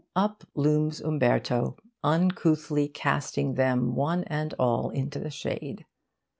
[0.15, 5.85] Up looms Umberto, uncouthly casting them one and all into the shade.